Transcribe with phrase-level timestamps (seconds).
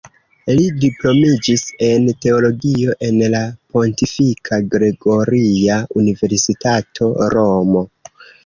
[0.59, 3.43] Li diplomiĝis en teologio en la
[3.75, 7.89] Pontifika Gregoria Universitato, Romo.